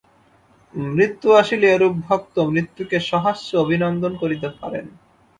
[0.91, 4.85] মৃত্যু আসিলে এরূপ ভক্ত মৃত্যুকে সহাস্যে অভিনন্দন করিতে পারেন।